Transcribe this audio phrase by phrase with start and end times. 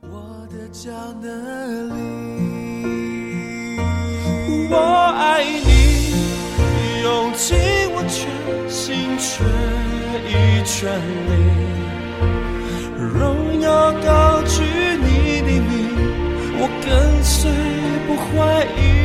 [0.00, 0.90] 我的脚
[1.22, 1.26] 哪
[1.94, 1.96] 里？
[4.70, 4.76] 我
[5.16, 5.70] 爱你，
[7.02, 7.56] 用尽
[7.94, 8.20] 我全
[8.68, 9.26] 心全
[10.28, 10.30] 意
[10.66, 10.92] 全
[11.28, 11.32] 力，
[12.98, 14.62] 荣耀高举
[15.00, 15.72] 你的名，
[16.58, 16.86] 我跟
[17.22, 17.50] 随
[18.06, 18.30] 不怀
[18.76, 19.01] 疑。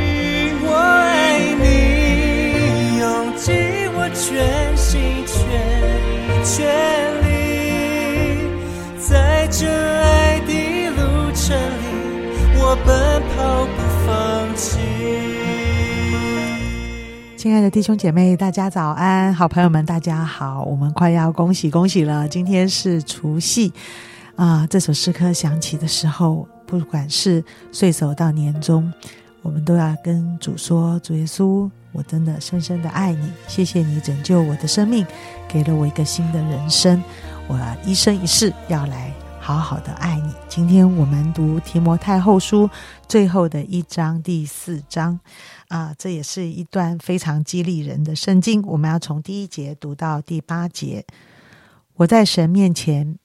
[17.48, 19.34] 亲爱的弟兄姐妹，大家早安！
[19.34, 20.64] 好朋友们，大家好！
[20.64, 23.72] 我们快要恭喜恭喜了，今天是除夕
[24.36, 24.68] 啊！
[24.70, 27.42] 这首诗歌响起的时候，不管是
[27.72, 28.92] 岁首到年终，
[29.44, 35.08] 我们都要跟主说：“主耶稣，我真的深深的爱你，谢谢你拯救我的生命，
[35.48, 37.02] 给了我一个新的人生，
[37.48, 39.14] 我一生一世要来
[39.48, 42.70] 好好的爱你。”今天我们读提摩太后书
[43.08, 45.18] 最后的一章第四章。
[45.70, 48.62] 啊，这也是一段非常激励人的圣经。
[48.64, 51.06] 我们要从第一节读到第八节。
[51.96, 53.18] 我在神面前，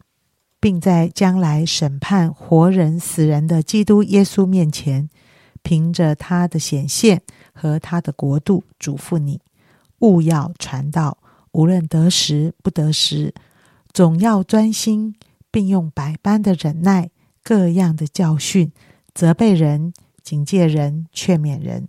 [0.61, 5.11] 并在将来审判活人死人的基督耶稣面前，
[5.65, 7.21] 凭着他的显现
[7.53, 9.41] 和他的国度，嘱咐你：
[9.99, 11.19] 勿要传道，
[11.51, 13.35] 无论得时不得时，
[13.93, 15.17] 总要专心，
[15.53, 17.11] 并用百般的忍耐、
[17.45, 18.73] 各样的教训，
[19.15, 21.87] 责备人、警戒人、劝勉人。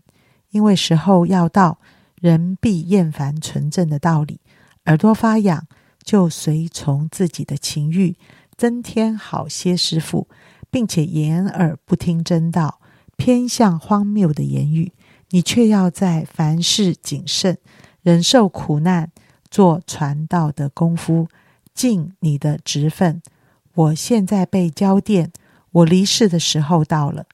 [0.52, 1.80] 因为时候要到，
[2.22, 4.40] 人必厌烦纯正的道理，
[4.86, 5.66] 耳朵发痒，
[6.04, 8.16] 就随从自己的情欲，
[8.56, 10.28] 增添好些师傅，
[10.70, 12.80] 并且掩耳不听真道，
[13.16, 14.92] 偏向荒谬的言语。
[15.30, 17.58] 你却要在凡事谨慎，
[18.04, 19.12] 忍受苦难，
[19.50, 21.28] 做传道的功夫，
[21.74, 23.20] 尽你的职分。
[23.74, 25.32] 我现在被交电，
[25.72, 27.26] 我离世的时候到了。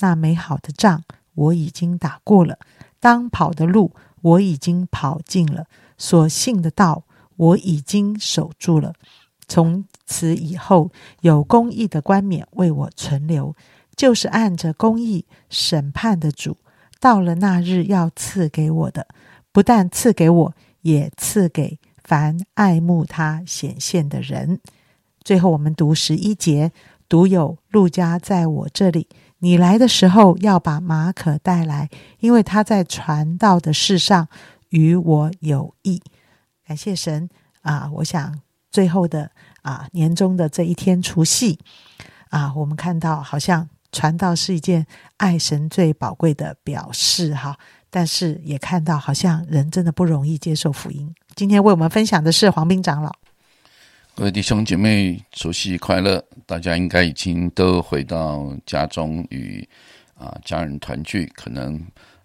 [0.00, 1.04] 那美好的仗。
[1.34, 2.58] 我已经打过了，
[2.98, 5.64] 当跑的路我已经跑尽了，
[5.96, 7.04] 所信的道
[7.36, 8.92] 我已经守住了。
[9.48, 10.90] 从此以后，
[11.22, 13.54] 有公义的冠冕为我存留，
[13.96, 16.58] 就是按着公义审判的主，
[16.98, 19.06] 到了那日要赐给我的，
[19.52, 24.60] 不但赐给我，也赐给凡爱慕他显现的人。
[25.22, 26.72] 最后，我们读十一节，
[27.08, 29.08] 独有路加在我这里。
[29.42, 31.88] 你来的时候要把马可带来，
[32.18, 34.28] 因为他在传道的事上
[34.68, 36.02] 与我有益。
[36.66, 37.28] 感谢神
[37.62, 37.90] 啊！
[37.94, 38.38] 我想
[38.70, 39.30] 最后的
[39.62, 41.58] 啊年终的这一天除夕
[42.28, 44.86] 啊，我们看到好像传道是一件
[45.16, 47.56] 爱神最宝贵的表示哈，
[47.90, 51.14] 但是也看到好像人真的不容易接受福音。
[51.34, 53.10] 今天为我们分享的是黄斌长老。
[54.16, 56.22] 各位弟兄姐妹，除夕快乐！
[56.44, 59.66] 大家应该已经都回到家中与
[60.14, 61.24] 啊家人团聚。
[61.34, 61.80] 可能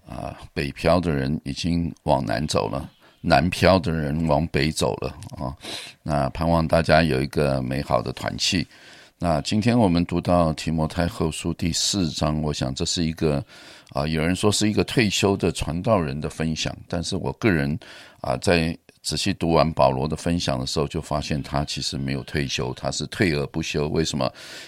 [0.06, 2.90] 啊北漂的人已经往南走了，
[3.22, 5.56] 南漂的人往北走了啊。
[6.04, 8.68] 那盼望大家有一个美好的团契。
[9.18, 13.42] 那今天我们读到提摩太后书第四章，我想这是一个
[13.92, 17.80] 啊有人说是一个退休的传道人的分享，但是我个人
[18.20, 18.78] 啊在。
[19.06, 23.88] 仔细读完保罗的分享的时候，就发现他其实没有退休，他是退而不休。
[23.90, 24.28] 为什么？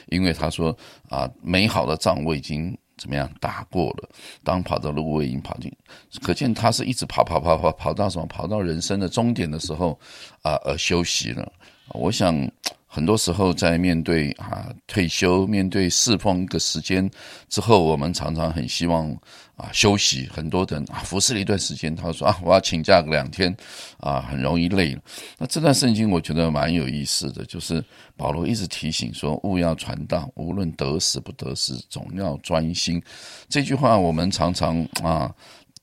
[0.09, 0.77] 因为他说
[1.09, 4.09] 啊，美好的仗我已经怎么样打过了，
[4.43, 5.75] 当跑的路我已经跑进，
[6.21, 8.27] 可见他是一直跑跑跑跑跑到什么？
[8.27, 9.99] 跑到人生的终点的时候
[10.43, 11.51] 啊，而休息了。
[11.89, 12.47] 我想。
[12.89, 17.07] 很多时候，在面对啊退休、面对释放一个时间
[17.49, 19.11] 之后，我们常常很希望
[19.55, 20.27] 啊休息。
[20.33, 23.55] 很多人啊服侍了一段时间，他说啊我要请假个两天，
[23.99, 25.01] 啊很容易累了。
[25.37, 27.83] 那这段圣经我觉得蛮有意思的，就是
[28.15, 33.03] 保罗一直提醒说，勿要传道，无论得死不得死，总要专心。
[33.49, 35.31] 这句话我们常常啊。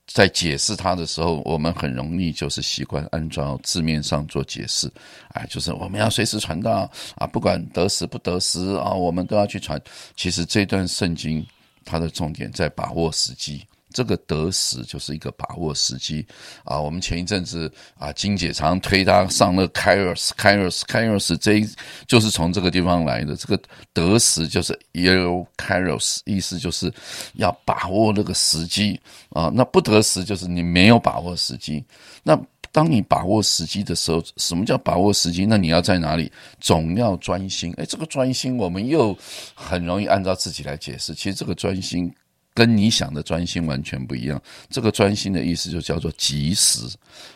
[0.07, 4.89] 在解释它的时候，我们很容易就是习惯按照字面上做解释，
[5.29, 9.81] 哎，就是我们要随时传道啊，不管得时不得时啊，我们都要去传。
[10.15, 11.45] 其实这段圣经
[11.83, 13.65] 它的重点在把握时机。
[13.95, 16.27] 这个得死就是一个把握时机
[16.65, 16.77] 啊！
[16.77, 21.65] 我们前一阵子啊，金姐常推他上了 Kairos，Kairos，Kairos，这
[22.05, 23.37] 就是从这个地方来的。
[23.37, 23.57] 这个
[23.93, 26.93] 得死就是 Eo Kairos，意思就是
[27.35, 28.99] 要把握那个时机
[29.29, 29.49] 啊。
[29.55, 31.81] 那不得时就是你没有把握时机。
[32.21, 32.37] 那
[32.73, 35.45] 当你把握时机的时候，什么叫把握时机？
[35.45, 36.29] 那你要在哪里？
[36.59, 37.73] 总要专心。
[37.77, 39.17] 哎，这个专心我们又
[39.53, 41.15] 很容易按照自己来解释。
[41.15, 42.13] 其实这个专心。
[42.55, 44.41] 跟你想的专心完全不一样。
[44.69, 46.87] 这个专心的意思就叫做及时，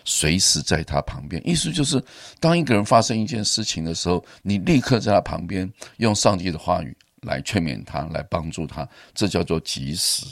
[0.06, 1.40] 随时在他旁边。
[1.48, 2.02] 意思就是，
[2.40, 10.26] 当一个人发生一件事情的时候，你立刻在他旁边，用上帝的话语来劝勉他，来帮助他，这叫做及时。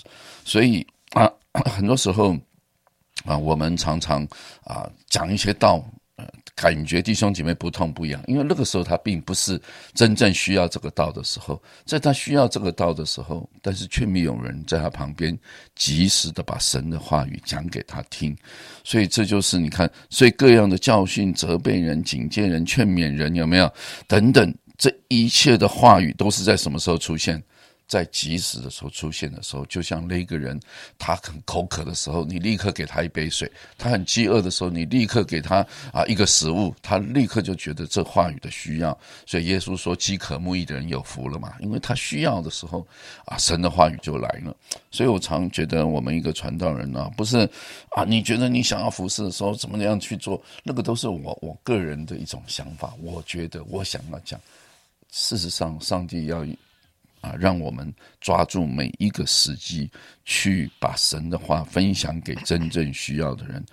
[0.45, 1.29] 所以啊，
[1.69, 2.35] 很多时候
[3.25, 4.25] 啊，我们常常
[4.63, 5.83] 啊讲一些道。
[6.57, 9.61] 感觉弟兄姐妹不痛不痒，因为那个时候他并不是
[9.93, 15.37] 真正需要这个道的时候，在他需要这个道的时候，但是却没有人在他旁边
[15.75, 18.35] 及时的把神的话语讲给他听，
[18.83, 23.71] 所以这就是你看，所以各样的教训、责备人、警戒人、劝勉人，有没有
[24.07, 27.39] 等等，这一切的话语都是在什么时候出现？
[27.87, 30.59] 在及时的时候出现的时候，就像那个人，
[30.99, 33.47] 他很口渴的时候，你立刻给他一杯水；
[33.77, 38.97] 他很饥饿的时候，你立刻给他啊一个食物，他立刻就觉得这话语的需要。
[39.25, 42.85] 所以耶稣说：“饥渴慕义的人有福了嘛，因为他需要的时候
[43.25, 44.53] 啊，神的话语就来了。”
[44.91, 47.49] 所以我常觉得，我们一个传道人啊，不是
[47.91, 52.93] 啊，你觉得你想要服侍的时候怎么样去做，那个都是我我个人的一种想法。
[53.01, 54.37] 我觉得我想要讲，
[55.09, 56.45] 事实上，上帝要。
[57.27, 59.89] 啊，让我们抓住每一个时机，
[60.23, 63.63] 去把神的话分享给真正需要的人。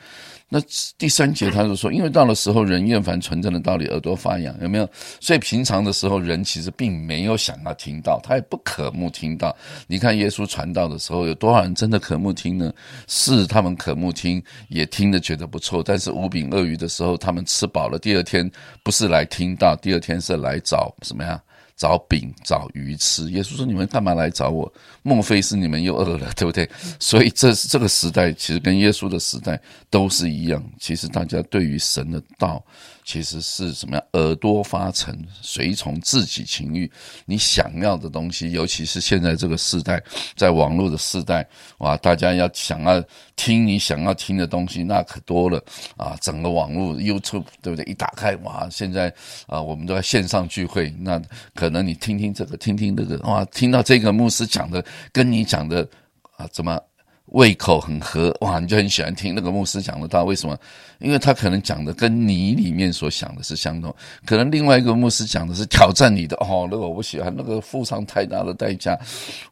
[0.49, 0.61] 那
[0.99, 4.89] 第三节他就说，因为到了时候，人厌烦纯正的道理，耳朵发痒，有没有？
[5.21, 9.56] 所以平常的时候，人其实并没有想要听到，他也不渴慕听到。
[9.89, 12.73] 你看耶稣传道的时候，有多少人真的渴慕听呢？
[13.09, 15.83] 是他们渴慕听，也听得觉得不错。
[15.83, 18.49] 但是五饼鳄鱼的时候，他们吃饱了，第二天
[18.85, 21.43] 不是来听到，第二天是来找什么呀？
[21.76, 24.73] 找饼找鱼吃，耶稣说：“你们干嘛来找我？
[25.03, 26.69] 莫非是你们又饿了， 对不对？”
[27.00, 29.61] 所以这这个时代其实跟耶稣的时代
[29.91, 30.62] 都是一样。
[30.79, 32.65] 其实大家对于神的道。
[33.05, 34.05] 其实是什么样？
[34.15, 36.91] 耳朵发沉，随从自己情欲，
[37.27, 40.03] 你想要的东西，尤其是现在这个时代，
[40.35, 41.47] 在网络的时代，
[41.79, 43.03] 哇，大家要想要
[43.37, 45.62] 听你想要听的东西，那可多了
[45.97, 46.17] 啊！
[46.21, 47.85] 整个网络 YouTube 对不对？
[47.85, 49.12] 一打开，哇，现在
[49.47, 51.21] 啊，我们都在线上聚会，那
[51.55, 55.87] 可能你听听这个，听听那个，哇，听到这个牧师讲的，跟你讲的
[56.37, 56.81] 啊，怎么？
[57.26, 60.25] 胃口很合哇，你就很喜欢听那个牧师讲的道。
[60.25, 60.56] 为什么？
[60.99, 63.94] 因为他可能讲的跟你里面所想的是相同。
[64.25, 68.99] 可能另外一个牧师讲的是挑战你的哦，那个我不喜欢，那个付上太大的代价。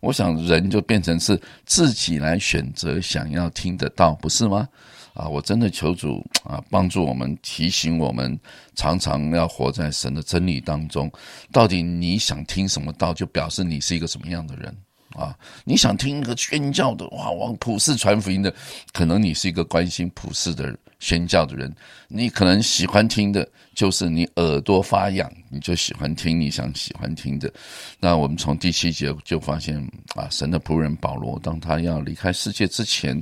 [0.01, 4.69] 我想人就变成是自己来选择想要听得到，不是吗？
[5.15, 8.39] 啊，我真的求主啊，帮助我们，提醒我们，
[8.75, 11.11] 常常要活在神的真理当中。
[11.51, 14.75] 到底你想听什么道，就表示你是一个什么样的人。
[15.15, 18.55] 啊，你想听一个宣教的哇，往普世传福音的，
[18.93, 21.75] 可能你是一个关心普世的宣教的人，
[22.09, 27.53] 你可能喜欢听的就是你耳朵发痒，你就喜欢听你想喜欢听的。
[27.99, 29.77] 那我们从第七节就发现
[30.15, 33.21] 啊，神的仆人保罗，当他要离开世界之前，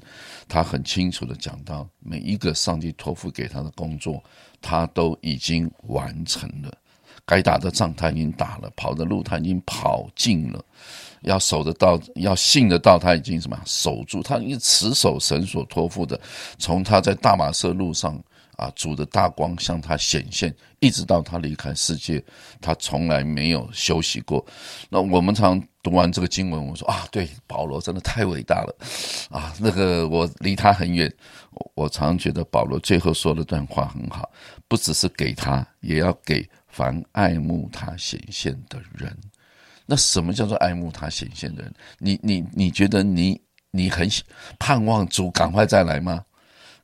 [0.49, 4.23] 他很清楚的讲到，每一个上帝托付给他的工作，
[4.61, 6.73] 他都已经完成了，
[7.27, 10.65] 该打的仗他已经打了，跑的路他已经跑尽了。
[11.23, 14.23] 要守得到，要信得到，他已经什么守住？
[14.23, 16.19] 他一持守神所托付的，
[16.59, 18.19] 从他在大马色路上
[18.57, 22.25] 啊，主的大光向他显现，一直到他离开世界，
[22.59, 24.43] 他从来没有休息过。
[24.89, 28.75] 那我们常读完这个经文，我说啊，对，保罗真的太伟大了
[29.31, 29.53] 啊！
[29.59, 31.13] 那个我离他很远，
[31.75, 34.31] 我常觉得保罗最后说的段话很好，
[34.69, 39.17] 不只是给他，也要给凡爱慕他显现的人。
[39.87, 41.75] 那什么叫做爱慕他显现的人？
[41.99, 43.41] 你你你觉得你
[43.73, 44.09] 你很
[44.59, 46.25] 盼望主赶快再来吗？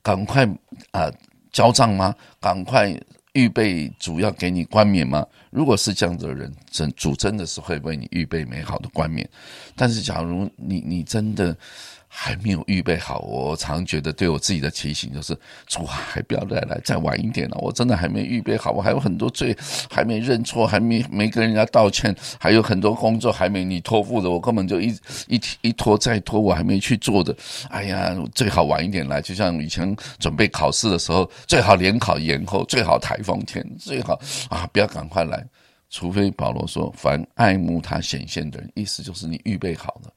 [0.03, 0.45] 赶快
[0.91, 1.11] 啊
[1.53, 2.15] 交账吗？
[2.41, 2.93] 赶快
[3.33, 5.25] 预备主要给你冠冕吗？
[5.57, 9.27] 如果是这样的人，真主真的是会为你预备美好的冠冕。
[9.75, 11.57] 但是假如你你真的。
[12.19, 15.37] 还没有预备好，我常觉得对我自己的提醒就是：
[15.67, 17.59] 主啊，还不要再来，再晚一点了。
[17.61, 19.55] 我真的还没预备好，我还有很多罪
[19.91, 24.97] 还没认错，还没没跟人家道歉，还有很多工作还没你托付的，我根本就一
[25.27, 27.37] 一一拖再拖，我还没去做的。
[27.69, 35.46] 哎呀，最好晚一点来，就像以前准备考试的时候，最好联考延后，最好台风天，最好啊，不要赶快来。
[35.89, 40.13] 除非保罗说，凡爱慕他显现的人，意思就是你预备好了。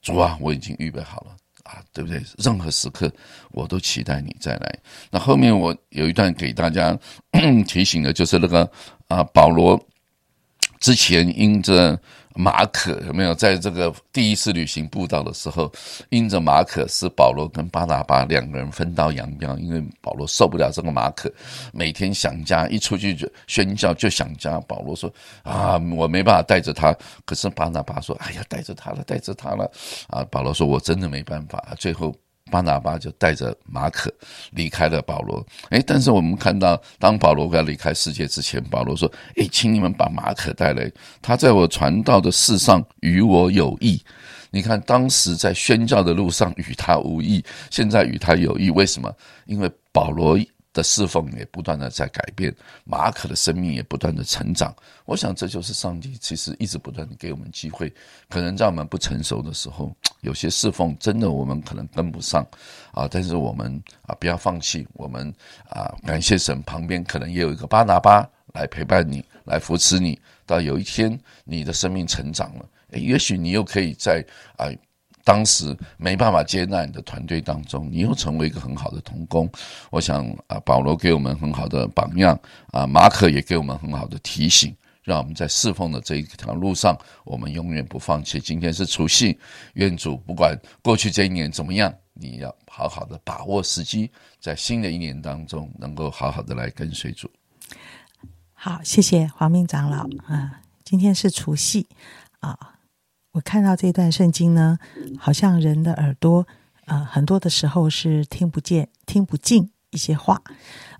[0.00, 2.22] 主啊，我已经预备好了啊，对不对？
[2.38, 3.12] 任何时刻
[3.52, 4.78] 我都期待你再来。
[5.10, 6.98] 那后面我有一段给大家
[7.66, 8.70] 提醒的，就是那个
[9.08, 9.80] 啊，保罗
[10.80, 11.98] 之前因着
[12.34, 15.70] 马可有没有在这个第一次旅行步道的时候，
[16.08, 21.30] 因着马可是保罗跟巴拿巴两个人分道扬镳，因为保罗受不了这个马可
[21.72, 24.58] 每天想家，一出去就宣教就想家。
[24.60, 25.12] 保罗说
[25.42, 29.70] 啊，我没办法带着他，可是巴拿巴说，哎呀，带着他了，带着他了。
[30.08, 31.74] 啊，保罗说，我真的没办法。
[31.78, 32.14] 最后。
[32.50, 34.12] 巴拿巴就带着马可
[34.50, 35.44] 离开了保罗。
[35.70, 44.02] 哎，但是我们看到，当保罗要离开世界之前，保罗说：“哎，请你们把马可带来，他在我传道的事上与我有益。”
[44.54, 48.68] 你看，当时在宣教的路上与他无益，现在与他有益。
[48.70, 49.10] 为什么？
[49.46, 50.38] 因为保罗。
[50.72, 54.74] 的侍奉也不断的在改变，马可的生命也不断的成长。
[55.04, 57.92] 我想这就是上帝其实一直不断的给我们机会，
[58.28, 62.46] 可能在我们不成熟的时候，有些侍奉真的我们可能跟不上
[62.92, 65.32] 啊，但是我们啊不要放弃，我们
[65.68, 74.24] 啊感谢神，旁边可能也有一个巴拿巴来陪伴你，来扶持你，到有一天你的生命成长了，也许你又可以在
[74.56, 74.66] 啊。
[75.24, 79.48] 当时没办法接纳你的团队当中，你又成为一个很好的童工。
[79.90, 82.38] 我想啊，保罗给我们很好的榜样
[82.72, 88.40] 啊，马可也给我们很好的提醒，让我们在侍奉的这一条路上，我们永远不放弃。
[88.40, 89.38] 今天是除夕，
[89.74, 94.10] 愿主不管过去这一年怎么样，你要好好的把握时机，
[94.40, 97.30] 在新的一年当中，能够好好的来跟随主。
[98.54, 101.86] 好，谢谢黄明长老啊，今天是除夕
[102.40, 102.76] 啊。
[103.32, 104.78] 我看到这段圣经呢，
[105.18, 106.46] 好像人的耳朵，
[106.84, 110.42] 呃，很多的时候是听不见、听不进一些话，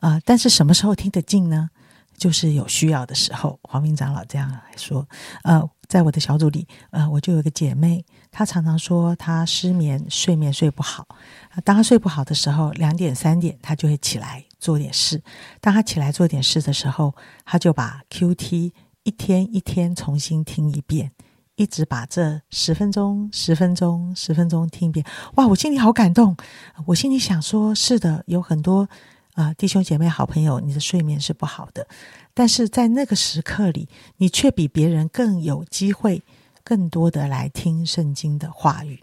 [0.01, 1.69] 啊，但是什么时候听得进呢？
[2.17, 3.59] 就是有需要的时候。
[3.65, 5.07] 黄明长老这样来说，
[5.43, 11.07] 呃，在我的小组里，呃，我就有个姐妹，她常常说她失眠，睡眠睡不好。
[11.65, 15.21] 当她睡不好的时候，两点、三点，她就会起来做点事。
[15.61, 17.13] 当她起来做点事的时候，
[17.45, 18.73] 她就把 Q T
[19.03, 21.11] 一天一天重新听一遍。
[21.63, 25.47] 一直把这十分钟、十分钟、十分钟听遍，哇！
[25.47, 26.37] 我心里好感动。
[26.87, 28.89] 我心里想说：是的，有很多
[29.35, 31.87] 啊弟兄姐妹、好朋友，你的睡眠是不好的，
[32.35, 36.25] 但是在那个时刻里，你却比别人更有机会，
[36.65, 39.01] 更多的来听圣经的话语。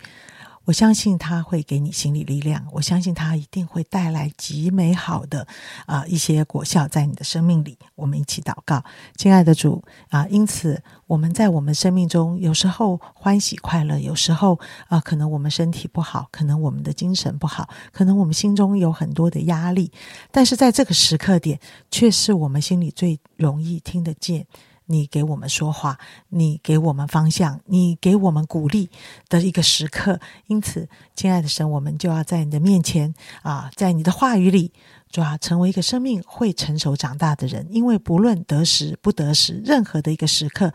[0.69, 5.47] 我相信他会给你心理力量，我相信他一定会带来极美好的
[5.87, 7.75] 啊一些果效在你的生命里。
[7.95, 8.83] 我们一起祷告，
[9.17, 10.27] 亲爱的主啊！
[10.27, 19.91] 因此我们在我们生命中有时候欢喜快乐，有时候啊可能我们身体不好，可能我们的精神不好，可能我们心中有很多的压力，
[20.29, 21.59] 但是在这个时刻点，
[21.89, 24.45] 却是我们心里最容易听得见。
[24.91, 28.89] 你给我们说话，你给我们方向，你给我们鼓励
[29.29, 30.19] 的一个时刻。
[30.47, 34.73] 因此，亲爱的神，我们就要在你的面前啊，在你的话语里，
[35.11, 37.67] 就要成为一个生命会成熟长大的人。
[37.69, 40.73] 因为不论得时不得时，任何的一个时刻。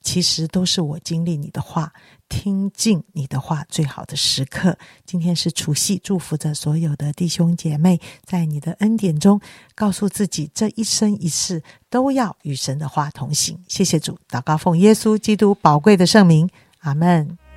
[0.00, 1.92] 其实都是我经历你的话，
[2.28, 4.78] 听进你的话最好的时刻。
[5.04, 9.40] 今天是除夕，祝福着所有的弟兄姐妹，在你的恩典中，
[9.74, 13.62] 告诉自己这一生一世都要与神的话同行。
[13.68, 16.48] 谢谢主，祷告奉耶稣基督宝贵的圣名，
[16.80, 17.49] 阿门。